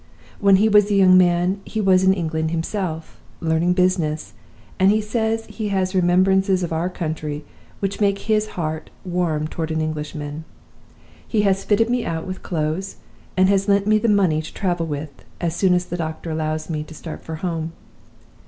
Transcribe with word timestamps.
When 0.39 0.55
he 0.55 0.67
was 0.67 0.89
a 0.89 0.95
young 0.95 1.15
man 1.15 1.61
he 1.63 1.79
was 1.79 2.03
in 2.03 2.11
England 2.11 2.49
himself, 2.49 3.19
learning 3.39 3.73
business, 3.73 4.33
and 4.79 4.89
he 4.89 4.99
says 4.99 5.45
he 5.45 5.67
has 5.67 5.93
remembrances 5.93 6.63
of 6.63 6.73
our 6.73 6.89
country 6.89 7.45
which 7.81 8.01
make 8.01 8.17
his 8.17 8.47
heart 8.57 8.89
warm 9.05 9.47
toward 9.47 9.69
an 9.69 9.79
Englishman. 9.79 10.43
He 11.27 11.43
has 11.43 11.63
fitted 11.63 11.87
me 11.87 12.03
out 12.03 12.25
with 12.25 12.41
clothes, 12.41 12.95
and 13.37 13.47
has 13.49 13.67
lent 13.67 13.85
me 13.85 13.99
the 13.99 14.09
money 14.09 14.41
to 14.41 14.53
travel 14.55 14.87
with, 14.87 15.23
as 15.39 15.55
soon 15.55 15.75
as 15.75 15.85
the 15.85 15.97
doctor 15.97 16.31
allows 16.31 16.67
me 16.67 16.81
to 16.85 16.95
start 16.95 17.23
for 17.23 17.35
home. 17.35 17.73